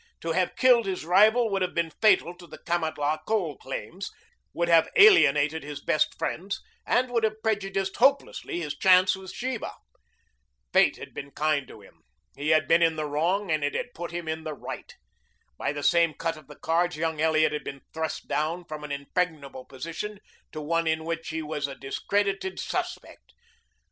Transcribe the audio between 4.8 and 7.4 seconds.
alienated his best friends, and would